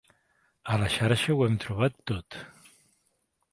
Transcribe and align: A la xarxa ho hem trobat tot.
A 0.71 0.77
la 0.83 0.87
xarxa 0.93 1.35
ho 1.35 1.45
hem 1.49 1.59
trobat 1.65 2.01
tot. 2.13 2.41